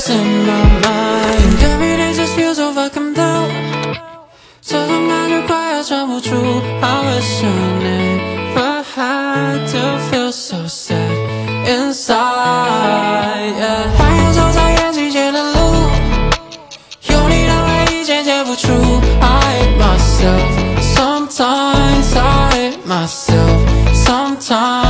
[0.00, 1.62] losing my mind.
[1.62, 3.48] Every day just feels so fucking blue.
[4.62, 6.30] 这种感觉快要撑不住。
[6.80, 7.46] I wish I
[7.84, 10.96] never had to feel so sad
[11.66, 12.16] inside.
[13.58, 13.86] Yeah.
[13.98, 15.58] 蜿蜒走在眼睛间的路，
[17.08, 18.72] 有你的回忆渐渐浮出。
[19.20, 19.24] I
[19.60, 20.40] hate myself,
[20.96, 23.60] sometimes I hate myself,
[23.94, 24.89] sometimes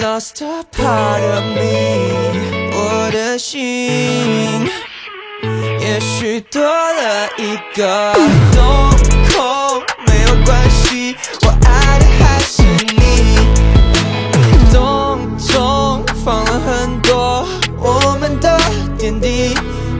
[0.00, 1.60] lost a part of me，
[2.72, 4.68] 我的心
[5.80, 8.12] 也许多了一个
[8.54, 8.90] 洞
[9.30, 12.62] 口，没有关系，我爱的还是
[12.94, 13.38] 你。
[14.72, 17.46] 洞中放了很多
[17.78, 18.58] 我们的
[18.96, 19.54] 点滴，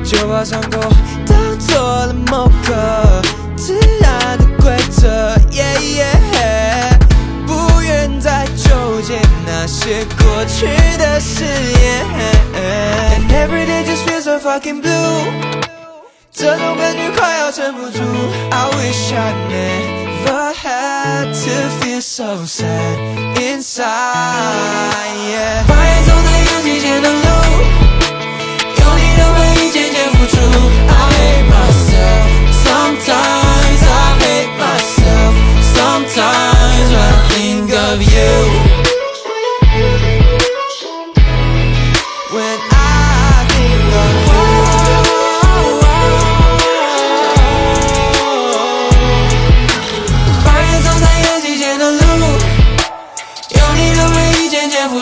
[0.05, 0.79] 就把伤口
[1.27, 2.73] 当做了某个
[10.58, 10.68] 去
[10.98, 12.06] 的誓言。
[12.56, 15.32] And every day just feels so fucking blue。
[16.32, 18.00] 这种感觉快要撑不住。
[18.52, 22.98] I wish I never had to feel so sad
[23.38, 23.84] inside.
[25.30, 25.64] Yeah.
[25.68, 27.47] 蜿蜒走在眼睛间的路，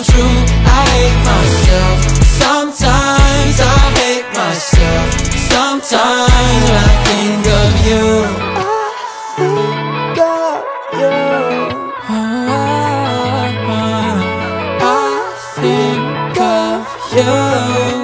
[0.02, 1.98] true I hate myself.
[2.42, 5.06] Sometimes I hate myself.
[5.52, 8.06] Sometimes when I think of you.
[14.68, 17.95] I think of you.